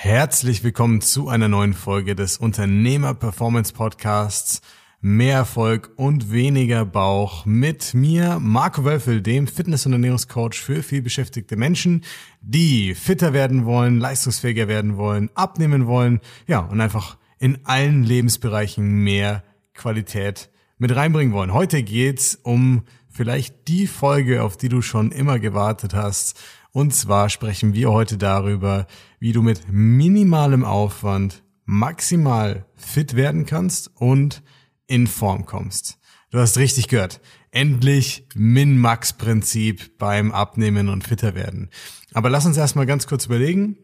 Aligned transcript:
Herzlich 0.00 0.62
willkommen 0.62 1.00
zu 1.00 1.28
einer 1.28 1.48
neuen 1.48 1.74
Folge 1.74 2.14
des 2.14 2.38
Unternehmer 2.38 3.14
Performance 3.14 3.72
Podcasts. 3.72 4.60
Mehr 5.00 5.38
Erfolg 5.38 5.90
und 5.96 6.30
weniger 6.30 6.84
Bauch 6.84 7.44
mit 7.44 7.94
mir, 7.94 8.38
Marco 8.40 8.84
Wölfel, 8.84 9.20
dem 9.22 9.48
Fitness- 9.48 9.86
und 9.86 9.92
Ernährungscoach 9.94 10.54
für 10.54 10.84
vielbeschäftigte 10.84 11.56
Menschen, 11.56 12.04
die 12.40 12.94
fitter 12.94 13.32
werden 13.32 13.64
wollen, 13.64 13.98
leistungsfähiger 13.98 14.68
werden 14.68 14.98
wollen, 14.98 15.30
abnehmen 15.34 15.88
wollen, 15.88 16.20
ja, 16.46 16.60
und 16.60 16.80
einfach 16.80 17.18
in 17.40 17.58
allen 17.64 18.04
Lebensbereichen 18.04 19.02
mehr 19.02 19.42
Qualität 19.74 20.48
mit 20.78 20.94
reinbringen 20.94 21.34
wollen. 21.34 21.52
Heute 21.52 21.82
geht's 21.82 22.38
um 22.40 22.84
vielleicht 23.08 23.66
die 23.66 23.88
Folge, 23.88 24.44
auf 24.44 24.56
die 24.56 24.68
du 24.68 24.80
schon 24.80 25.10
immer 25.10 25.40
gewartet 25.40 25.92
hast. 25.92 26.38
Und 26.78 26.94
zwar 26.94 27.28
sprechen 27.28 27.74
wir 27.74 27.90
heute 27.90 28.18
darüber, 28.18 28.86
wie 29.18 29.32
du 29.32 29.42
mit 29.42 29.62
minimalem 29.68 30.62
Aufwand 30.64 31.42
maximal 31.64 32.66
fit 32.76 33.16
werden 33.16 33.46
kannst 33.46 33.90
und 33.96 34.44
in 34.86 35.08
Form 35.08 35.44
kommst. 35.44 35.98
Du 36.30 36.38
hast 36.38 36.56
richtig 36.56 36.86
gehört. 36.86 37.20
Endlich 37.50 38.28
Min-Max-Prinzip 38.36 39.98
beim 39.98 40.30
Abnehmen 40.30 40.88
und 40.88 41.02
fitter 41.02 41.34
werden. 41.34 41.68
Aber 42.14 42.30
lass 42.30 42.46
uns 42.46 42.56
erstmal 42.56 42.86
ganz 42.86 43.08
kurz 43.08 43.26
überlegen, 43.26 43.76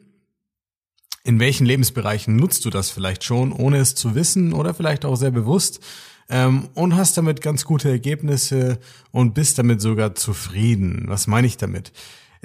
in 1.24 1.40
welchen 1.40 1.66
Lebensbereichen 1.66 2.36
nutzt 2.36 2.64
du 2.64 2.70
das 2.70 2.90
vielleicht 2.90 3.24
schon, 3.24 3.50
ohne 3.50 3.78
es 3.78 3.96
zu 3.96 4.14
wissen 4.14 4.52
oder 4.52 4.72
vielleicht 4.72 5.04
auch 5.04 5.16
sehr 5.16 5.32
bewusst 5.32 5.80
ähm, 6.28 6.68
und 6.74 6.94
hast 6.94 7.18
damit 7.18 7.40
ganz 7.40 7.64
gute 7.64 7.88
Ergebnisse 7.88 8.78
und 9.10 9.34
bist 9.34 9.58
damit 9.58 9.80
sogar 9.80 10.14
zufrieden. 10.14 11.06
Was 11.08 11.26
meine 11.26 11.48
ich 11.48 11.56
damit? 11.56 11.92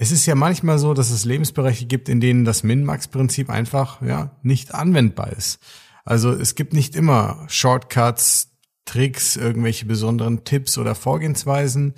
Es 0.01 0.13
ist 0.13 0.25
ja 0.25 0.33
manchmal 0.33 0.79
so, 0.79 0.93
dass 0.93 1.09
es 1.11 1.25
Lebensbereiche 1.25 1.85
gibt, 1.85 2.07
in 2.07 2.21
denen 2.21 2.45
das 2.45 2.63
Min-Max-Prinzip 2.63 3.49
einfach 3.49 4.01
ja 4.01 4.31
nicht 4.43 4.73
anwendbar 4.73 5.33
ist. 5.33 5.59
Also 6.05 6.31
es 6.31 6.55
gibt 6.55 6.71
nicht 6.71 6.95
immer 6.95 7.45
Shortcuts, 7.49 8.51
Tricks, 8.85 9.35
irgendwelche 9.35 9.85
besonderen 9.85 10.45
Tipps 10.45 10.77
oder 10.77 10.95
Vorgehensweisen, 10.95 11.95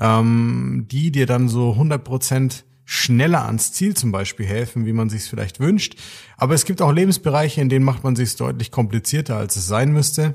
ähm, 0.00 0.86
die 0.90 1.12
dir 1.12 1.26
dann 1.26 1.48
so 1.48 1.70
100 1.70 2.02
Prozent 2.02 2.64
schneller 2.84 3.44
ans 3.46 3.72
Ziel 3.72 3.94
zum 3.94 4.10
Beispiel 4.10 4.46
helfen, 4.46 4.84
wie 4.84 4.92
man 4.92 5.08
sich 5.08 5.22
vielleicht 5.22 5.60
wünscht. 5.60 5.94
Aber 6.36 6.54
es 6.54 6.64
gibt 6.64 6.82
auch 6.82 6.90
Lebensbereiche, 6.90 7.60
in 7.60 7.68
denen 7.68 7.84
macht 7.84 8.02
man 8.02 8.16
sich 8.16 8.34
deutlich 8.34 8.72
komplizierter, 8.72 9.36
als 9.36 9.54
es 9.54 9.68
sein 9.68 9.92
müsste. 9.92 10.34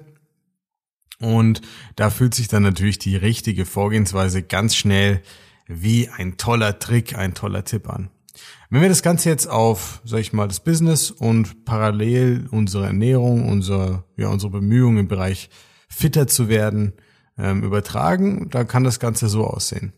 Und 1.19 1.59
da 1.97 2.11
fühlt 2.11 2.33
sich 2.33 2.47
dann 2.47 2.63
natürlich 2.63 2.97
die 2.97 3.17
richtige 3.17 3.65
Vorgehensweise 3.65 4.41
ganz 4.41 4.77
schnell 4.77 5.21
wie 5.69 6.09
ein 6.09 6.35
toller 6.35 6.79
Trick, 6.79 7.17
ein 7.17 7.35
toller 7.35 7.63
Tipp 7.63 7.87
an. 7.87 8.09
Wenn 8.71 8.81
wir 8.81 8.89
das 8.89 9.03
Ganze 9.03 9.29
jetzt 9.29 9.47
auf, 9.47 10.01
sag 10.03 10.19
ich 10.19 10.33
mal, 10.33 10.47
das 10.47 10.59
Business 10.59 11.11
und 11.11 11.63
parallel 11.63 12.47
unsere 12.51 12.87
Ernährung, 12.87 13.47
unsere, 13.47 14.03
ja, 14.17 14.29
unsere 14.29 14.51
Bemühungen 14.51 14.97
im 14.97 15.07
Bereich 15.07 15.49
fitter 15.87 16.27
zu 16.27 16.49
werden, 16.49 16.93
ähm, 17.37 17.63
übertragen, 17.63 18.49
dann 18.49 18.67
kann 18.67 18.83
das 18.83 18.99
Ganze 18.99 19.29
so 19.29 19.45
aussehen. 19.45 19.93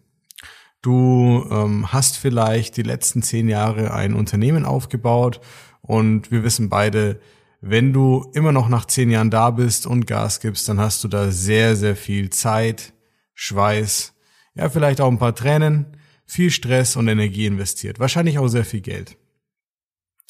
Du 0.82 1.46
ähm, 1.50 1.92
hast 1.94 2.18
vielleicht 2.18 2.76
die 2.78 2.84
letzten 2.84 3.22
zehn 3.22 3.48
Jahre 3.48 3.94
ein 3.94 4.14
Unternehmen 4.14 4.66
aufgebaut 4.66 5.40
und 5.82 6.32
wir 6.32 6.44
wissen 6.44 6.70
beide, 6.70 7.20
wenn 7.62 7.94
du 7.94 8.30
immer 8.34 8.52
noch 8.52 8.68
nach 8.68 8.86
zehn 8.86 9.12
Jahren 9.12 9.30
da 9.30 9.52
bist 9.52 9.86
und 9.86 10.08
Gas 10.08 10.40
gibst, 10.40 10.68
dann 10.68 10.80
hast 10.80 11.04
du 11.04 11.08
da 11.08 11.30
sehr, 11.32 11.76
sehr 11.76 11.96
viel 11.96 12.32
Zeit, 12.32 12.94
Schweiß, 13.36 14.14
ja, 14.56 14.70
vielleicht 14.70 15.02
auch 15.02 15.10
ein 15.10 15.20
paar 15.20 15.36
Tränen, 15.36 15.98
viel 16.26 16.50
Stress 16.50 16.96
und 16.96 17.08
Energie 17.08 17.46
investiert. 17.46 18.00
Wahrscheinlich 18.00 18.38
auch 18.40 18.48
sehr 18.48 18.66
viel 18.66 18.82
Geld. 18.82 19.18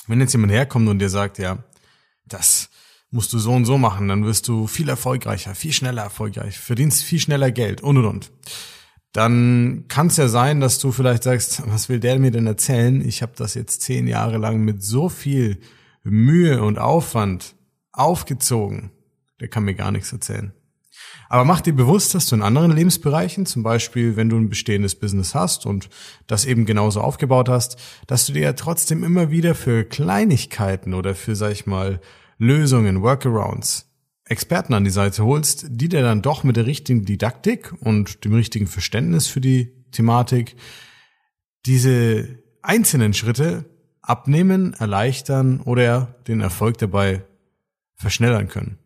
Wenn 0.08 0.20
jetzt 0.20 0.34
jemand 0.34 0.52
herkommt 0.52 0.90
und 0.90 1.00
dir 1.00 1.10
sagt, 1.10 1.38
ja, 1.38 1.64
das 2.26 2.70
musst 3.12 3.34
du 3.34 3.40
so 3.40 3.52
und 3.52 3.66
so 3.66 3.78
machen, 3.78 4.08
dann 4.08 4.26
wirst 4.26 4.48
du 4.48 4.68
viel 4.68 4.90
erfolgreicher, 4.90 5.54
viel 5.54 5.74
schneller 5.74 6.04
erfolgreich, 6.04 6.58
verdienst 6.58 7.04
viel 7.04 7.20
schneller 7.20 7.52
Geld 7.52 7.82
und 7.82 7.98
und 7.98 8.06
und. 8.06 8.32
Dann 9.12 9.86
kann 9.90 10.08
es 10.08 10.18
ja 10.18 10.30
sein, 10.30 10.62
dass 10.62 10.80
du 10.80 10.94
vielleicht 10.94 11.24
sagst, 11.24 11.64
was 11.68 11.90
will 11.90 12.00
der 12.00 12.18
mir 12.18 12.32
denn 12.32 12.48
erzählen? 12.48 13.06
Ich 13.06 13.22
habe 13.22 13.34
das 13.36 13.56
jetzt 13.56 13.82
zehn 13.82 14.08
Jahre 14.08 14.38
lang 14.38 14.62
mit 14.62 14.82
so 14.82 15.10
viel 15.10 15.60
Mühe 16.04 16.64
und 16.64 16.80
Aufwand 16.80 17.56
aufgezogen. 17.92 18.92
Der 19.42 19.50
kann 19.50 19.66
mir 19.66 19.76
gar 19.76 19.92
nichts 19.92 20.14
erzählen. 20.14 20.54
Aber 21.30 21.46
mach 21.46 21.62
dir 21.62 21.74
bewusst, 21.74 22.14
dass 22.14 22.26
du 22.26 22.36
in 22.36 22.42
anderen 22.42 22.72
Lebensbereichen, 22.72 23.46
zum 23.46 23.64
Beispiel 23.64 24.16
wenn 24.16 24.30
du 24.30 24.38
ein 24.38 24.50
bestehendes 24.50 24.96
Business 24.96 25.34
hast 25.34 25.66
und 25.66 25.90
das 26.28 26.46
eben 26.46 26.66
genauso 26.66 27.02
aufgebaut 27.02 27.50
hast, 27.50 27.78
dass 28.08 28.26
du 28.26 28.34
dir 28.34 28.42
ja 28.42 28.54
trotzdem 28.54 29.04
immer 29.04 29.32
wieder 29.32 29.56
für 29.56 29.86
Kleinigkeiten 29.86 30.94
oder 30.94 31.16
für, 31.16 31.36
sag 31.36 31.52
ich 31.52 31.66
mal, 31.66 32.02
Lösungen, 32.38 33.02
Workarounds, 33.02 33.88
Experten 34.26 34.74
an 34.74 34.84
die 34.84 34.90
Seite 34.90 35.24
holst, 35.24 35.68
die 35.70 35.90
dir 35.90 36.02
dann 36.02 36.22
doch 36.22 36.44
mit 36.44 36.56
der 36.56 36.66
richtigen 36.66 37.06
Didaktik 37.06 37.74
und 37.82 38.26
dem 38.26 38.34
richtigen 38.34 38.68
Verständnis 38.68 39.28
für 39.28 39.42
die 39.42 39.72
Thematik 39.92 40.56
diese 41.66 42.40
einzelnen 42.62 43.14
Schritte 43.14 43.66
abnehmen, 44.02 44.74
erleichtern 44.74 45.62
oder 45.62 46.16
den 46.28 46.42
Erfolg 46.42 46.78
dabei 46.78 47.24
verschnellern 47.96 48.48
können. 48.48 48.81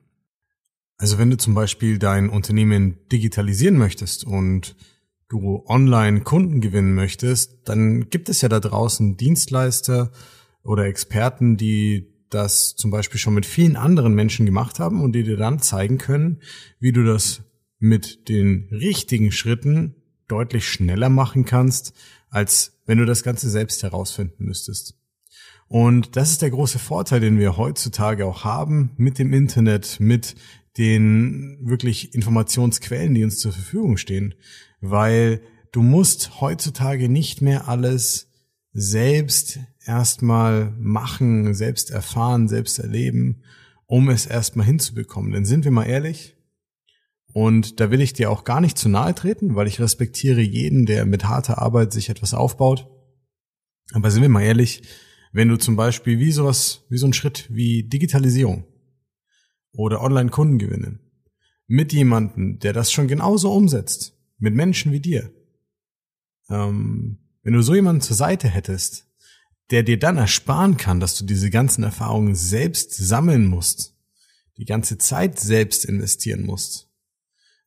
Also 0.98 1.18
wenn 1.18 1.30
du 1.30 1.38
zum 1.38 1.54
Beispiel 1.54 2.00
dein 2.00 2.30
Unternehmen 2.30 2.98
digitalisieren 3.12 3.78
möchtest 3.78 4.24
und 4.24 4.76
du 5.28 5.64
online 5.68 6.22
Kunden 6.22 6.62
gewinnen 6.62 6.94
möchtest, 6.94 7.68
dann 7.68 8.10
gibt 8.10 8.30
es 8.30 8.42
ja 8.42 8.50
da 8.50 8.60
draußen 8.60 9.18
Dienstleister 9.18 10.12
oder 10.64 10.86
Experten, 10.86 11.58
die 11.58 12.14
das 12.30 12.76
zum 12.76 12.92
Beispiel 12.92 13.20
schon 13.20 13.34
mit 13.34 13.46
vielen 13.46 13.76
anderen 13.76 14.14
Menschen 14.14 14.46
gemacht 14.46 14.80
haben 14.80 15.02
und 15.02 15.14
die 15.14 15.24
dir 15.24 15.38
dann 15.38 15.60
zeigen 15.60 15.98
können, 15.98 16.42
wie 16.80 16.92
du 16.92 17.04
das 17.04 17.44
mit 17.80 18.30
den 18.30 18.68
richtigen 18.72 19.32
Schritten 19.32 19.96
deutlich 20.28 20.68
schneller 20.68 21.10
machen 21.10 21.46
kannst, 21.46 21.94
als 22.30 22.80
wenn 22.86 22.98
du 22.98 23.06
das 23.06 23.24
Ganze 23.24 23.50
selbst 23.50 23.84
herausfinden 23.84 24.46
müsstest. 24.46 24.96
Und 25.68 26.16
das 26.16 26.32
ist 26.32 26.42
der 26.42 26.52
große 26.52 26.80
Vorteil, 26.80 27.20
den 27.20 27.40
wir 27.40 27.58
heutzutage 27.58 28.26
auch 28.26 28.44
haben 28.44 28.92
mit 28.98 29.18
dem 29.18 29.34
Internet, 29.34 30.00
mit 30.00 30.36
den 30.78 31.58
wirklich 31.62 32.14
Informationsquellen, 32.14 33.14
die 33.14 33.24
uns 33.24 33.40
zur 33.40 33.54
Verfügung 33.54 33.98
stehen, 33.98 34.36
weil 34.82 35.42
du 35.72 35.82
musst 35.82 36.42
heutzutage 36.42 37.10
nicht 37.10 37.42
mehr 37.42 37.68
alles 37.68 38.30
selbst 38.74 39.60
erstmal 39.86 40.72
machen, 40.78 41.54
selbst 41.54 41.92
erfahren, 41.92 42.48
selbst 42.48 42.80
erleben, 42.80 43.44
um 43.86 44.10
es 44.10 44.26
erstmal 44.26 44.66
hinzubekommen. 44.66 45.32
Denn 45.32 45.46
sind 45.46 45.64
wir 45.64 45.72
mal 45.72 45.86
ehrlich, 45.86 46.36
und 47.32 47.82
da 47.82 47.92
will 47.92 48.00
ich 48.00 48.14
dir 48.14 48.32
auch 48.32 48.46
gar 48.46 48.62
nicht 48.62 48.78
zu 48.78 48.88
nahe 48.88 49.14
treten, 49.14 49.56
weil 49.56 49.68
ich 49.68 49.82
respektiere 49.82 50.40
jeden, 50.40 50.86
der 50.86 51.06
mit 51.06 51.26
harter 51.26 51.62
Arbeit 51.62 51.92
sich 51.92 52.10
etwas 52.10 52.34
aufbaut. 52.34 52.88
Aber 53.92 54.10
sind 54.10 54.22
wir 54.22 54.30
mal 54.30 54.44
ehrlich, 54.44 54.84
wenn 55.34 55.50
du 55.50 55.58
zum 55.58 55.76
Beispiel 55.76 56.18
wie 56.18 56.32
sowas, 56.32 56.86
wie 56.90 56.98
so 56.98 57.08
ein 57.08 57.12
Schritt 57.12 57.48
wie 57.50 57.84
Digitalisierung 57.84 58.66
oder 59.78 60.02
Online-Kunden 60.02 60.58
gewinnen. 60.58 61.00
Mit 61.68 61.94
jemandem, 61.94 62.60
der 62.60 62.74
das 62.74 62.92
schon 62.92 63.08
genauso 63.08 63.52
umsetzt. 63.52 64.18
Mit 64.38 64.54
Menschen 64.54 64.92
wie 64.92 65.00
dir. 65.00 65.32
Ähm, 66.50 67.20
wenn 67.44 67.54
du 67.54 67.62
so 67.62 67.74
jemanden 67.74 68.02
zur 68.02 68.16
Seite 68.16 68.48
hättest, 68.48 69.08
der 69.72 69.84
dir 69.84 69.98
dann 69.98 70.18
ersparen 70.18 70.78
kann, 70.78 71.00
dass 71.00 71.16
du 71.16 71.26
diese 71.26 71.50
ganzen 71.50 71.84
Erfahrungen 71.84 72.36
selbst 72.36 72.96
sammeln 72.96 73.48
musst, 73.48 73.96
die 74.58 74.66
ganze 74.66 74.98
Zeit 74.98 75.40
selbst 75.40 75.86
investieren 75.86 76.46
musst, 76.46 76.90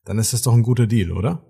dann 0.05 0.17
ist 0.17 0.33
das 0.33 0.41
doch 0.41 0.53
ein 0.53 0.63
guter 0.63 0.87
Deal, 0.87 1.11
oder? 1.11 1.45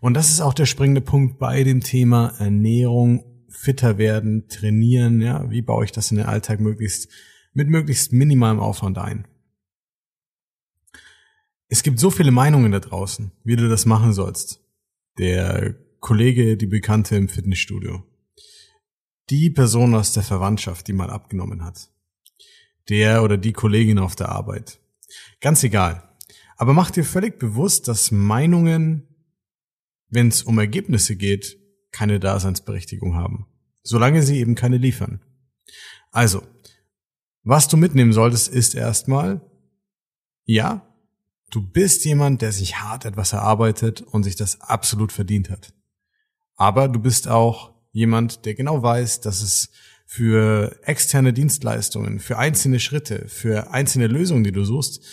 Und 0.00 0.14
das 0.14 0.30
ist 0.30 0.40
auch 0.40 0.54
der 0.54 0.66
springende 0.66 1.00
Punkt 1.00 1.38
bei 1.38 1.62
dem 1.62 1.80
Thema 1.80 2.34
Ernährung, 2.38 3.24
fitter 3.48 3.98
werden, 3.98 4.48
trainieren, 4.48 5.20
ja, 5.20 5.50
wie 5.50 5.62
baue 5.62 5.84
ich 5.84 5.92
das 5.92 6.10
in 6.10 6.18
den 6.18 6.26
Alltag 6.26 6.60
möglichst 6.60 7.08
mit 7.54 7.68
möglichst 7.68 8.12
minimalem 8.12 8.60
Aufwand 8.60 8.98
ein? 8.98 9.26
Es 11.68 11.82
gibt 11.82 11.98
so 11.98 12.10
viele 12.10 12.30
Meinungen 12.30 12.72
da 12.72 12.80
draußen, 12.80 13.30
wie 13.44 13.56
du 13.56 13.68
das 13.68 13.84
machen 13.84 14.14
sollst. 14.14 14.60
Der 15.18 15.74
Kollege, 16.00 16.56
die 16.56 16.66
Bekannte 16.66 17.16
im 17.16 17.28
Fitnessstudio. 17.28 18.04
Die 19.28 19.50
Person 19.50 19.94
aus 19.94 20.12
der 20.12 20.22
Verwandtschaft, 20.22 20.88
die 20.88 20.94
mal 20.94 21.10
abgenommen 21.10 21.62
hat. 21.62 21.90
Der 22.88 23.22
oder 23.22 23.36
die 23.36 23.52
Kollegin 23.52 23.98
auf 23.98 24.16
der 24.16 24.30
Arbeit. 24.30 24.80
Ganz 25.40 25.62
egal. 25.62 26.16
Aber 26.56 26.72
mach 26.72 26.90
dir 26.90 27.04
völlig 27.04 27.38
bewusst, 27.38 27.86
dass 27.86 28.10
Meinungen, 28.10 29.06
wenn 30.08 30.28
es 30.28 30.42
um 30.42 30.58
Ergebnisse 30.58 31.16
geht, 31.16 31.58
keine 31.92 32.18
Daseinsberechtigung 32.18 33.14
haben. 33.14 33.46
Solange 33.82 34.22
sie 34.22 34.38
eben 34.38 34.54
keine 34.54 34.78
liefern. 34.78 35.20
Also, 36.10 36.42
was 37.42 37.68
du 37.68 37.76
mitnehmen 37.76 38.14
solltest, 38.14 38.48
ist 38.48 38.74
erstmal, 38.74 39.42
ja, 40.44 40.87
Du 41.50 41.62
bist 41.62 42.04
jemand, 42.04 42.42
der 42.42 42.52
sich 42.52 42.76
hart 42.76 43.04
etwas 43.04 43.32
erarbeitet 43.32 44.02
und 44.02 44.22
sich 44.22 44.36
das 44.36 44.60
absolut 44.60 45.12
verdient 45.12 45.48
hat. 45.50 45.72
Aber 46.56 46.88
du 46.88 46.98
bist 46.98 47.28
auch 47.28 47.72
jemand, 47.92 48.44
der 48.44 48.54
genau 48.54 48.82
weiß, 48.82 49.22
dass 49.22 49.40
es 49.40 49.70
für 50.04 50.78
externe 50.82 51.32
Dienstleistungen, 51.32 52.18
für 52.18 52.38
einzelne 52.38 52.80
Schritte, 52.80 53.28
für 53.28 53.72
einzelne 53.72 54.06
Lösungen, 54.06 54.44
die 54.44 54.52
du 54.52 54.64
suchst, 54.64 55.04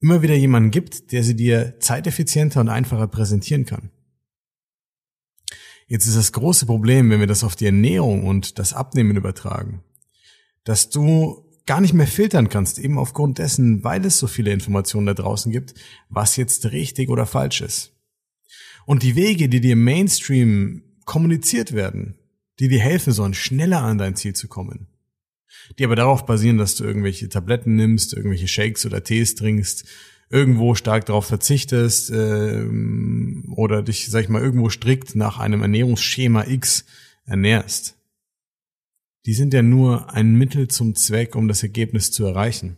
immer 0.00 0.22
wieder 0.22 0.34
jemanden 0.34 0.70
gibt, 0.70 1.12
der 1.12 1.22
sie 1.22 1.36
dir 1.36 1.80
zeiteffizienter 1.80 2.60
und 2.60 2.68
einfacher 2.68 3.08
präsentieren 3.08 3.64
kann. 3.64 3.90
Jetzt 5.86 6.06
ist 6.06 6.16
das 6.16 6.32
große 6.32 6.66
Problem, 6.66 7.10
wenn 7.10 7.20
wir 7.20 7.26
das 7.26 7.44
auf 7.44 7.56
die 7.56 7.66
Ernährung 7.66 8.26
und 8.26 8.58
das 8.58 8.72
Abnehmen 8.72 9.16
übertragen, 9.16 9.82
dass 10.64 10.88
du 10.88 11.44
gar 11.66 11.80
nicht 11.80 11.94
mehr 11.94 12.06
filtern 12.06 12.48
kannst, 12.48 12.78
eben 12.78 12.98
aufgrund 12.98 13.38
dessen, 13.38 13.84
weil 13.84 14.04
es 14.04 14.18
so 14.18 14.26
viele 14.26 14.52
Informationen 14.52 15.06
da 15.06 15.14
draußen 15.14 15.50
gibt, 15.50 15.74
was 16.08 16.36
jetzt 16.36 16.72
richtig 16.72 17.08
oder 17.08 17.26
falsch 17.26 17.60
ist. 17.62 17.92
Und 18.86 19.02
die 19.02 19.16
Wege, 19.16 19.48
die 19.48 19.60
dir 19.60 19.72
im 19.72 19.84
Mainstream 19.84 20.82
kommuniziert 21.06 21.72
werden, 21.72 22.18
die 22.60 22.68
dir 22.68 22.80
helfen 22.80 23.12
sollen, 23.12 23.34
schneller 23.34 23.82
an 23.82 23.98
dein 23.98 24.16
Ziel 24.16 24.34
zu 24.34 24.48
kommen. 24.48 24.88
Die 25.78 25.84
aber 25.84 25.96
darauf 25.96 26.26
basieren, 26.26 26.58
dass 26.58 26.76
du 26.76 26.84
irgendwelche 26.84 27.28
Tabletten 27.28 27.76
nimmst, 27.76 28.12
irgendwelche 28.12 28.48
Shakes 28.48 28.84
oder 28.84 29.02
Tees 29.02 29.34
trinkst, 29.34 29.86
irgendwo 30.30 30.74
stark 30.74 31.06
darauf 31.06 31.26
verzichtest 31.26 32.10
ähm, 32.10 33.52
oder 33.56 33.82
dich, 33.82 34.10
sag 34.10 34.24
ich 34.24 34.28
mal, 34.28 34.42
irgendwo 34.42 34.68
strikt 34.68 35.14
nach 35.14 35.38
einem 35.38 35.62
Ernährungsschema 35.62 36.46
X 36.46 36.84
ernährst. 37.24 37.96
Die 39.26 39.34
sind 39.34 39.54
ja 39.54 39.62
nur 39.62 40.12
ein 40.12 40.34
Mittel 40.34 40.68
zum 40.68 40.94
Zweck, 40.94 41.34
um 41.34 41.48
das 41.48 41.62
Ergebnis 41.62 42.10
zu 42.12 42.24
erreichen. 42.24 42.76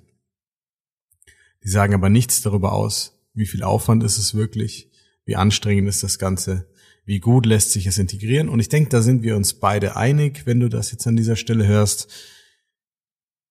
Die 1.65 1.69
sagen 1.69 1.95
aber 1.95 2.09
nichts 2.09 2.43
darüber 2.43 2.73
aus, 2.73 3.19
wie 3.35 3.47
viel 3.47 3.65
Aufwand 3.65 4.05
ist 4.05 4.19
es 4.19 4.35
wirklich, 4.35 4.91
wie 5.25 5.35
anstrengend 5.35 5.89
ist 5.89 6.05
das 6.05 6.19
Ganze, 6.19 6.69
wie 7.05 7.19
gut 7.19 7.47
lässt 7.47 7.73
sich 7.73 7.87
es 7.87 7.99
integrieren. 7.99 8.49
Und 8.49 8.61
ich 8.61 8.69
denke, 8.69 8.91
da 8.91 9.03
sind 9.03 9.23
wir 9.23 9.37
uns 9.37 9.55
beide 9.55 9.97
einig, 9.97 10.47
wenn 10.47 10.61
du 10.61 10.69
das 10.69 10.93
jetzt 10.93 11.07
an 11.07 11.17
dieser 11.17 11.37
Stelle 11.37 11.67
hörst. 11.67 12.09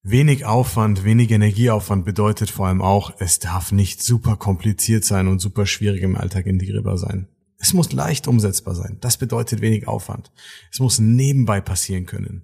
Wenig 0.02 0.46
Aufwand, 0.46 1.04
wenig 1.04 1.32
Energieaufwand 1.32 2.06
bedeutet 2.06 2.50
vor 2.50 2.68
allem 2.68 2.82
auch, 2.82 3.16
es 3.20 3.40
darf 3.40 3.72
nicht 3.72 4.02
super 4.04 4.38
kompliziert 4.38 5.04
sein 5.04 5.28
und 5.28 5.40
super 5.40 5.66
schwierig 5.66 6.02
im 6.04 6.16
Alltag 6.16 6.46
integrierbar 6.46 6.98
sein. 6.98 7.28
Es 7.58 7.74
muss 7.74 7.92
leicht 7.92 8.28
umsetzbar 8.28 8.76
sein. 8.76 8.98
Das 9.02 9.18
bedeutet 9.18 9.62
wenig 9.62 9.88
Aufwand. 9.88 10.32
Es 10.72 10.80
muss 10.80 11.00
nebenbei 11.00 11.60
passieren 11.60 12.06
können. 12.06 12.44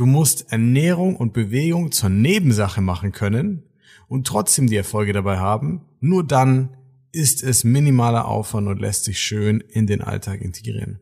Du 0.00 0.06
musst 0.06 0.50
Ernährung 0.50 1.14
und 1.14 1.34
Bewegung 1.34 1.92
zur 1.92 2.08
Nebensache 2.08 2.80
machen 2.80 3.12
können 3.12 3.64
und 4.08 4.26
trotzdem 4.26 4.66
die 4.66 4.76
Erfolge 4.76 5.12
dabei 5.12 5.36
haben. 5.36 5.82
Nur 6.00 6.26
dann 6.26 6.74
ist 7.12 7.42
es 7.42 7.64
minimaler 7.64 8.26
Aufwand 8.26 8.66
und 8.66 8.80
lässt 8.80 9.04
sich 9.04 9.20
schön 9.20 9.60
in 9.60 9.86
den 9.86 10.00
Alltag 10.00 10.40
integrieren. 10.40 11.00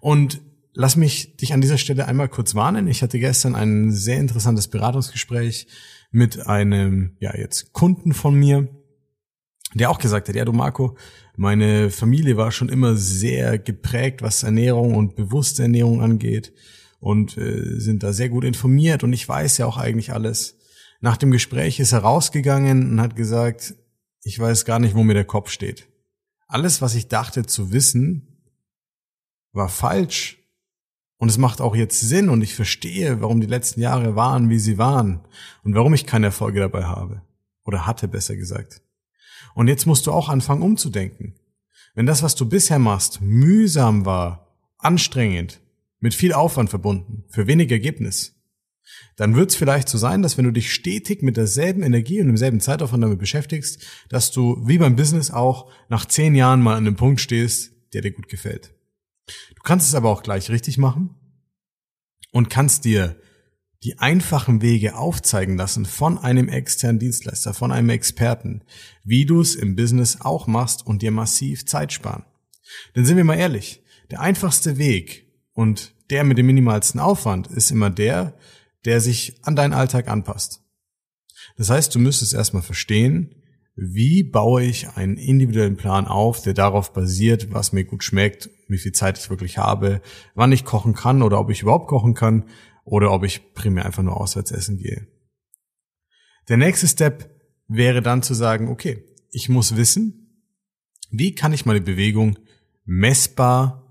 Und 0.00 0.42
lass 0.74 0.94
mich 0.94 1.38
dich 1.38 1.54
an 1.54 1.62
dieser 1.62 1.78
Stelle 1.78 2.06
einmal 2.06 2.28
kurz 2.28 2.54
warnen. 2.54 2.86
Ich 2.86 3.02
hatte 3.02 3.18
gestern 3.18 3.54
ein 3.54 3.92
sehr 3.92 4.18
interessantes 4.18 4.68
Beratungsgespräch 4.68 5.66
mit 6.10 6.46
einem, 6.46 7.16
ja, 7.20 7.34
jetzt 7.34 7.72
Kunden 7.72 8.12
von 8.12 8.34
mir, 8.34 8.68
der 9.72 9.88
auch 9.88 9.98
gesagt 9.98 10.28
hat, 10.28 10.36
ja, 10.36 10.44
du 10.44 10.52
Marco, 10.52 10.98
meine 11.38 11.88
Familie 11.88 12.36
war 12.36 12.52
schon 12.52 12.68
immer 12.68 12.94
sehr 12.94 13.58
geprägt, 13.58 14.20
was 14.20 14.42
Ernährung 14.42 14.96
und 14.96 15.16
bewusste 15.16 15.62
Ernährung 15.62 16.02
angeht 16.02 16.52
und 17.00 17.36
äh, 17.36 17.78
sind 17.78 18.02
da 18.02 18.12
sehr 18.12 18.28
gut 18.28 18.44
informiert 18.44 19.04
und 19.04 19.12
ich 19.12 19.28
weiß 19.28 19.58
ja 19.58 19.66
auch 19.66 19.76
eigentlich 19.76 20.12
alles. 20.12 20.56
Nach 21.00 21.16
dem 21.16 21.30
Gespräch 21.30 21.78
ist 21.78 21.92
er 21.92 22.00
rausgegangen 22.00 22.90
und 22.90 23.00
hat 23.00 23.14
gesagt, 23.14 23.74
ich 24.22 24.38
weiß 24.38 24.64
gar 24.64 24.78
nicht, 24.78 24.94
wo 24.94 25.04
mir 25.04 25.14
der 25.14 25.24
Kopf 25.24 25.50
steht. 25.50 25.88
Alles, 26.48 26.82
was 26.82 26.94
ich 26.94 27.08
dachte 27.08 27.46
zu 27.46 27.72
wissen, 27.72 28.42
war 29.52 29.68
falsch. 29.68 30.38
Und 31.18 31.28
es 31.28 31.38
macht 31.38 31.60
auch 31.60 31.74
jetzt 31.74 32.00
Sinn 32.00 32.28
und 32.28 32.42
ich 32.42 32.54
verstehe, 32.54 33.20
warum 33.20 33.40
die 33.40 33.46
letzten 33.46 33.80
Jahre 33.80 34.14
waren, 34.14 34.50
wie 34.50 34.58
sie 34.58 34.78
waren 34.78 35.20
und 35.64 35.74
warum 35.74 35.92
ich 35.94 36.06
keine 36.06 36.26
Erfolge 36.26 36.60
dabei 36.60 36.84
habe. 36.84 37.22
Oder 37.64 37.86
hatte, 37.86 38.06
besser 38.06 38.36
gesagt. 38.36 38.82
Und 39.54 39.66
jetzt 39.66 39.86
musst 39.86 40.06
du 40.06 40.12
auch 40.12 40.28
anfangen 40.28 40.62
umzudenken. 40.62 41.34
Wenn 41.94 42.06
das, 42.06 42.22
was 42.22 42.36
du 42.36 42.48
bisher 42.48 42.78
machst, 42.78 43.20
mühsam 43.20 44.06
war, 44.06 44.56
anstrengend, 44.78 45.60
mit 46.00 46.14
viel 46.14 46.32
Aufwand 46.32 46.70
verbunden, 46.70 47.24
für 47.28 47.46
wenig 47.46 47.70
Ergebnis, 47.70 48.38
dann 49.16 49.34
wird 49.34 49.50
es 49.50 49.56
vielleicht 49.56 49.88
so 49.88 49.98
sein, 49.98 50.22
dass 50.22 50.38
wenn 50.38 50.44
du 50.44 50.52
dich 50.52 50.72
stetig 50.72 51.22
mit 51.22 51.36
derselben 51.36 51.82
Energie 51.82 52.20
und 52.20 52.28
demselben 52.28 52.60
Zeitaufwand 52.60 53.02
damit 53.02 53.18
beschäftigst, 53.18 53.84
dass 54.08 54.30
du 54.30 54.62
wie 54.66 54.78
beim 54.78 54.96
Business 54.96 55.30
auch 55.30 55.70
nach 55.88 56.06
zehn 56.06 56.34
Jahren 56.34 56.62
mal 56.62 56.76
an 56.76 56.86
einem 56.86 56.96
Punkt 56.96 57.20
stehst, 57.20 57.72
der 57.92 58.02
dir 58.02 58.12
gut 58.12 58.28
gefällt. 58.28 58.74
Du 59.26 59.62
kannst 59.62 59.88
es 59.88 59.94
aber 59.94 60.08
auch 60.08 60.22
gleich 60.22 60.50
richtig 60.50 60.78
machen 60.78 61.14
und 62.32 62.48
kannst 62.48 62.84
dir 62.84 63.16
die 63.84 63.98
einfachen 63.98 64.60
Wege 64.62 64.96
aufzeigen 64.96 65.56
lassen 65.56 65.84
von 65.84 66.18
einem 66.18 66.48
externen 66.48 66.98
Dienstleister, 66.98 67.54
von 67.54 67.70
einem 67.70 67.90
Experten, 67.90 68.62
wie 69.04 69.24
du 69.24 69.40
es 69.40 69.54
im 69.54 69.76
Business 69.76 70.20
auch 70.20 70.46
machst 70.46 70.84
und 70.84 71.02
dir 71.02 71.12
massiv 71.12 71.64
Zeit 71.66 71.92
sparen. 71.92 72.24
Denn 72.96 73.04
sind 73.04 73.16
wir 73.16 73.24
mal 73.24 73.38
ehrlich, 73.38 73.82
der 74.10 74.20
einfachste 74.20 74.78
Weg 74.78 75.27
und 75.58 75.92
der 76.10 76.22
mit 76.22 76.38
dem 76.38 76.46
minimalsten 76.46 77.00
Aufwand 77.00 77.48
ist 77.48 77.72
immer 77.72 77.90
der, 77.90 78.38
der 78.84 79.00
sich 79.00 79.40
an 79.42 79.56
deinen 79.56 79.72
Alltag 79.72 80.06
anpasst. 80.06 80.62
Das 81.56 81.68
heißt, 81.68 81.92
du 81.92 81.98
müsstest 81.98 82.32
erstmal 82.32 82.62
verstehen, 82.62 83.34
wie 83.74 84.22
baue 84.22 84.62
ich 84.62 84.90
einen 84.90 85.16
individuellen 85.16 85.76
Plan 85.76 86.06
auf, 86.06 86.42
der 86.42 86.54
darauf 86.54 86.92
basiert, 86.92 87.52
was 87.52 87.72
mir 87.72 87.82
gut 87.82 88.04
schmeckt, 88.04 88.48
wie 88.68 88.78
viel 88.78 88.92
Zeit 88.92 89.18
ich 89.18 89.30
wirklich 89.30 89.58
habe, 89.58 90.00
wann 90.36 90.52
ich 90.52 90.64
kochen 90.64 90.94
kann 90.94 91.22
oder 91.22 91.40
ob 91.40 91.50
ich 91.50 91.62
überhaupt 91.62 91.88
kochen 91.88 92.14
kann 92.14 92.44
oder 92.84 93.10
ob 93.10 93.24
ich 93.24 93.52
primär 93.54 93.84
einfach 93.84 94.04
nur 94.04 94.16
auswärts 94.16 94.52
essen 94.52 94.78
gehe. 94.78 95.08
Der 96.48 96.56
nächste 96.56 96.86
Step 96.86 97.34
wäre 97.66 98.00
dann 98.00 98.22
zu 98.22 98.34
sagen, 98.34 98.68
okay, 98.68 99.02
ich 99.32 99.48
muss 99.48 99.74
wissen, 99.74 100.46
wie 101.10 101.34
kann 101.34 101.52
ich 101.52 101.66
meine 101.66 101.80
Bewegung 101.80 102.38
messbar, 102.84 103.87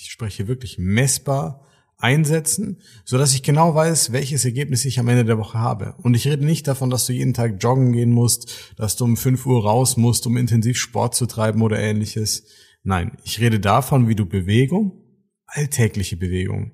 ich 0.00 0.10
spreche 0.10 0.48
wirklich 0.48 0.78
messbar 0.78 1.66
einsetzen, 1.98 2.80
so 3.04 3.16
dass 3.16 3.34
ich 3.34 3.42
genau 3.42 3.74
weiß, 3.74 4.12
welches 4.12 4.44
Ergebnis 4.44 4.84
ich 4.84 4.98
am 4.98 5.08
Ende 5.08 5.24
der 5.24 5.38
Woche 5.38 5.58
habe. 5.58 5.94
Und 6.02 6.14
ich 6.14 6.26
rede 6.26 6.44
nicht 6.44 6.66
davon, 6.66 6.90
dass 6.90 7.06
du 7.06 7.12
jeden 7.12 7.32
Tag 7.32 7.62
joggen 7.62 7.92
gehen 7.92 8.10
musst, 8.10 8.72
dass 8.76 8.96
du 8.96 9.04
um 9.04 9.16
5 9.16 9.46
Uhr 9.46 9.62
raus 9.62 9.96
musst, 9.96 10.26
um 10.26 10.36
intensiv 10.36 10.78
Sport 10.78 11.14
zu 11.14 11.26
treiben 11.26 11.62
oder 11.62 11.78
ähnliches. 11.78 12.44
Nein, 12.82 13.16
ich 13.24 13.40
rede 13.40 13.60
davon, 13.60 14.08
wie 14.08 14.16
du 14.16 14.26
Bewegung, 14.26 15.04
alltägliche 15.46 16.16
Bewegung, 16.16 16.72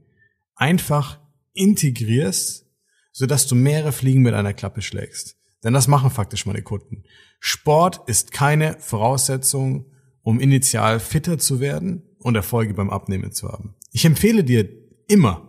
einfach 0.54 1.20
integrierst, 1.52 2.66
so 3.12 3.26
dass 3.26 3.46
du 3.46 3.54
mehrere 3.54 3.92
Fliegen 3.92 4.22
mit 4.22 4.32
einer 4.32 4.54
Klappe 4.54 4.80
schlägst. 4.80 5.36
Denn 5.62 5.74
das 5.74 5.88
machen 5.88 6.10
faktisch 6.10 6.46
meine 6.46 6.62
Kunden. 6.62 7.02
Sport 7.38 8.08
ist 8.08 8.32
keine 8.32 8.76
Voraussetzung, 8.78 9.92
um 10.22 10.40
initial 10.40 11.00
fitter 11.00 11.38
zu 11.38 11.60
werden 11.60 12.07
und 12.20 12.34
Erfolge 12.34 12.74
beim 12.74 12.90
Abnehmen 12.90 13.32
zu 13.32 13.48
haben. 13.48 13.74
Ich 13.92 14.04
empfehle 14.04 14.44
dir 14.44 14.68
Immer. 15.08 15.48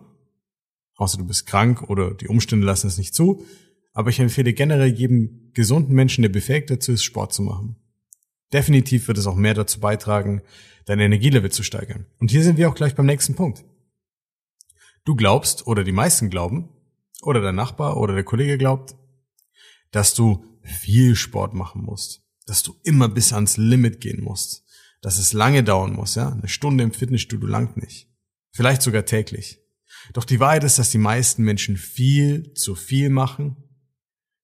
Außer 0.95 1.17
du 1.17 1.25
bist 1.25 1.45
krank 1.45 1.89
oder 1.89 2.13
die 2.13 2.27
Umstände 2.27 2.65
lassen 2.65 2.87
es 2.87 2.97
nicht 2.97 3.13
zu. 3.13 3.45
Aber 3.93 4.09
ich 4.09 4.19
empfehle 4.19 4.53
generell 4.53 4.93
jedem 4.93 5.51
gesunden 5.53 5.93
Menschen, 5.93 6.21
der 6.21 6.29
befähigt 6.29 6.69
dazu 6.69 6.93
ist, 6.93 7.03
Sport 7.03 7.33
zu 7.33 7.41
machen. 7.41 7.75
Definitiv 8.53 9.07
wird 9.07 9.17
es 9.17 9.27
auch 9.27 9.35
mehr 9.35 9.53
dazu 9.53 9.79
beitragen, 9.79 10.41
dein 10.85 10.99
Energielevel 10.99 11.51
zu 11.51 11.63
steigern. 11.63 12.05
Und 12.19 12.31
hier 12.31 12.43
sind 12.43 12.57
wir 12.57 12.69
auch 12.69 12.75
gleich 12.75 12.95
beim 12.95 13.05
nächsten 13.05 13.35
Punkt. 13.35 13.65
Du 15.05 15.15
glaubst, 15.15 15.67
oder 15.67 15.83
die 15.83 15.91
meisten 15.91 16.29
glauben, 16.29 16.69
oder 17.21 17.41
der 17.41 17.51
Nachbar 17.51 17.97
oder 17.97 18.13
der 18.13 18.23
Kollege 18.23 18.57
glaubt, 18.57 18.95
dass 19.91 20.13
du 20.13 20.45
viel 20.61 21.15
Sport 21.15 21.53
machen 21.53 21.83
musst, 21.83 22.21
dass 22.45 22.63
du 22.63 22.75
immer 22.83 23.09
bis 23.09 23.33
ans 23.33 23.57
Limit 23.57 24.01
gehen 24.01 24.23
musst, 24.23 24.63
dass 25.01 25.17
es 25.17 25.33
lange 25.33 25.63
dauern 25.63 25.93
muss, 25.93 26.15
ja, 26.15 26.29
eine 26.29 26.47
Stunde 26.47 26.83
im 26.83 26.91
Fitnessstudio 26.91 27.47
langt 27.47 27.77
nicht. 27.77 28.09
Vielleicht 28.51 28.81
sogar 28.81 29.05
täglich. 29.05 29.59
Doch 30.13 30.25
die 30.25 30.39
Wahrheit 30.39 30.63
ist, 30.63 30.79
dass 30.79 30.91
die 30.91 30.97
meisten 30.97 31.43
Menschen 31.43 31.77
viel 31.77 32.53
zu 32.53 32.75
viel 32.75 33.09
machen, 33.09 33.57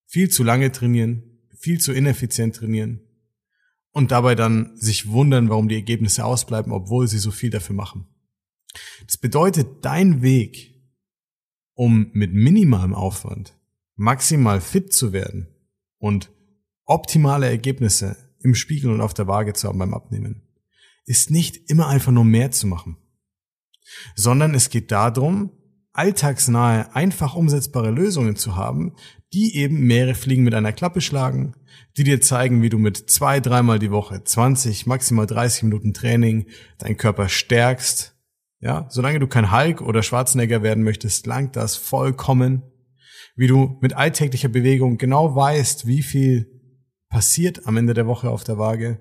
viel 0.05 0.29
zu 0.29 0.43
lange 0.43 0.71
trainieren, 0.71 1.23
viel 1.57 1.79
zu 1.79 1.91
ineffizient 1.91 2.55
trainieren 2.55 3.01
und 3.91 4.11
dabei 4.11 4.35
dann 4.35 4.75
sich 4.75 5.07
wundern, 5.07 5.49
warum 5.49 5.67
die 5.67 5.75
Ergebnisse 5.75 6.25
ausbleiben, 6.25 6.71
obwohl 6.71 7.07
sie 7.07 7.17
so 7.17 7.31
viel 7.31 7.49
dafür 7.49 7.75
machen. 7.75 8.07
Das 9.07 9.17
bedeutet, 9.17 9.83
dein 9.83 10.21
Weg, 10.21 10.73
um 11.73 12.09
mit 12.13 12.33
minimalem 12.33 12.93
Aufwand 12.93 13.57
maximal 13.95 14.61
fit 14.61 14.93
zu 14.93 15.13
werden 15.13 15.47
und 15.97 16.29
optimale 16.85 17.47
Ergebnisse 17.47 18.17
im 18.45 18.55
Spiegel 18.55 18.91
und 18.91 19.01
auf 19.01 19.13
der 19.13 19.27
Waage 19.27 19.53
zu 19.53 19.67
haben 19.67 19.79
beim 19.79 19.93
Abnehmen, 19.93 20.43
ist 21.05 21.29
nicht 21.31 21.69
immer 21.69 21.87
einfach 21.87 22.11
nur 22.11 22.25
mehr 22.25 22.51
zu 22.51 22.67
machen 22.67 22.97
sondern 24.15 24.53
es 24.53 24.69
geht 24.69 24.91
darum, 24.91 25.51
alltagsnahe, 25.93 26.93
einfach 26.95 27.35
umsetzbare 27.35 27.91
Lösungen 27.91 28.35
zu 28.35 28.55
haben, 28.55 28.95
die 29.33 29.55
eben 29.55 29.81
mehrere 29.81 30.15
Fliegen 30.15 30.43
mit 30.43 30.53
einer 30.53 30.73
Klappe 30.73 31.01
schlagen, 31.01 31.53
die 31.97 32.03
dir 32.03 32.21
zeigen, 32.21 32.61
wie 32.61 32.69
du 32.69 32.77
mit 32.77 33.09
zwei, 33.09 33.39
dreimal 33.39 33.79
die 33.79 33.91
Woche, 33.91 34.23
20, 34.23 34.85
maximal 34.87 35.25
30 35.25 35.63
Minuten 35.63 35.93
Training 35.93 36.47
deinen 36.77 36.97
Körper 36.97 37.29
stärkst, 37.29 38.13
Ja, 38.61 38.87
solange 38.89 39.19
du 39.19 39.27
kein 39.27 39.51
Hulk 39.51 39.81
oder 39.81 40.01
Schwarzenegger 40.01 40.63
werden 40.63 40.83
möchtest, 40.83 41.27
langt 41.27 41.55
das 41.55 41.75
vollkommen. 41.75 42.63
Wie 43.35 43.47
du 43.47 43.77
mit 43.81 43.93
alltäglicher 43.93 44.47
Bewegung 44.47 44.97
genau 44.97 45.35
weißt, 45.35 45.85
wie 45.85 46.01
viel 46.01 46.54
passiert 47.15 47.65
am 47.65 47.77
Ende 47.77 47.93
der 47.93 48.07
Woche 48.07 48.29
auf 48.29 48.43
der 48.43 48.57
Waage 48.57 48.99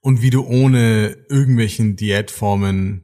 und 0.00 0.22
wie 0.22 0.30
du 0.30 0.42
ohne 0.42 1.08
irgendwelchen 1.28 1.96
Diätformen 1.96 3.02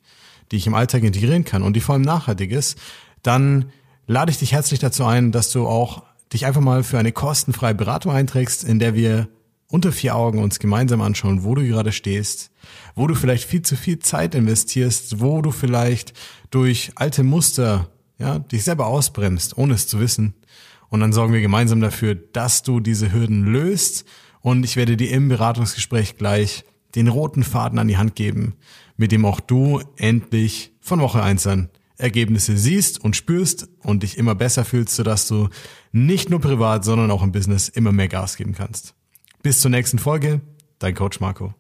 die 0.52 0.58
ich 0.58 0.68
im 0.68 0.76
Alltag 0.76 1.04
integrieren 1.04 1.44
kann 1.44 1.64
und 1.64 1.76
die 1.76 1.82
vor 1.82 1.94
allem 1.94 2.04
nachhaltig 2.04 2.52
ist, 2.52 2.78
dann 3.24 3.72
lade 4.06 4.32
ich 4.32 4.38
dich 4.38 4.52
herzlich 4.52 4.80
dazu 4.80 5.06
ein, 5.06 5.32
dass 5.32 5.52
du 5.52 5.68
auch 5.68 6.04
dich 6.34 6.46
einfach 6.46 6.62
mal 6.62 6.84
für 6.84 7.00
eine 7.00 7.12
kostenfreie 7.12 7.74
Beratung 7.74 8.12
einträgst, 8.12 8.64
in 8.64 8.78
der 8.78 8.94
wir 8.94 9.28
unter 9.68 9.92
vier 9.92 10.16
Augen 10.16 10.44
uns 10.44 10.60
gemeinsam 10.60 11.02
anschauen, 11.02 11.44
wo 11.44 11.56
du 11.56 11.68
gerade 11.68 11.92
stehst, 11.92 12.52
wo 12.94 13.08
du 13.08 13.16
vielleicht 13.16 13.50
viel 13.50 13.64
zu 13.64 13.76
viel 13.76 13.98
Zeit 14.00 14.36
investierst, 14.36 15.20
wo 15.20 15.42
du 15.42 15.50
vielleicht 15.52 16.14
durch 16.52 16.92
alte 16.96 17.24
Muster 17.24 17.90
ja, 18.20 18.38
dich 18.38 18.64
selber 18.64 18.86
ausbremst, 18.86 19.58
ohne 19.58 19.74
es 19.74 19.88
zu 19.88 20.00
wissen 20.00 20.36
und 20.96 21.02
dann 21.02 21.12
sorgen 21.12 21.34
wir 21.34 21.42
gemeinsam 21.42 21.82
dafür, 21.82 22.16
dass 22.16 22.64
du 22.64 22.80
diese 22.80 23.12
Hürden 23.12 23.44
löst. 23.44 24.06
Und 24.40 24.64
ich 24.64 24.78
werde 24.78 24.96
dir 24.96 25.12
im 25.12 25.28
Beratungsgespräch 25.28 26.16
gleich 26.16 26.64
den 26.96 27.10
roten 27.10 27.44
Faden 27.44 27.80
an 27.80 27.90
die 27.90 27.98
Hand 27.98 28.16
geben, 28.16 28.54
mit 28.96 29.12
dem 29.12 29.26
auch 29.26 29.42
du 29.42 29.82
endlich 29.98 30.72
von 30.80 31.02
Woche 31.02 31.22
eins 31.22 31.46
an 31.48 31.70
Ergebnisse 31.98 32.56
siehst 32.56 33.04
und 33.04 33.18
spürst 33.18 33.68
und 33.84 34.04
dich 34.04 34.18
immer 34.18 34.36
besser 34.36 34.64
fühlst, 34.64 34.96
sodass 34.96 35.28
du 35.28 35.50
nicht 35.92 36.30
nur 36.30 36.40
privat, 36.40 36.86
sondern 36.86 37.12
auch 37.12 37.24
im 37.24 37.34
Business 37.34 37.68
immer 37.68 37.92
mehr 37.92 38.08
Gas 38.08 38.38
geben 38.38 38.54
kannst. 38.54 38.96
Bis 39.44 39.60
zur 39.60 39.72
nächsten 39.72 40.00
Folge, 40.00 40.40
dein 40.80 40.96
Coach 40.96 41.20
Marco. 41.20 41.54